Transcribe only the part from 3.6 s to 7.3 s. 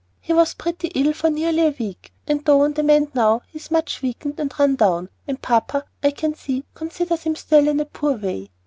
much weakened and run down, and papa, I can see, considers